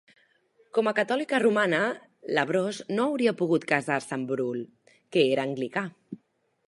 [0.77, 1.81] Com a catòlica romana,
[2.37, 4.65] LaBrosse no hauria pogut casar-se amb Bull,
[5.17, 5.89] que era anglicà.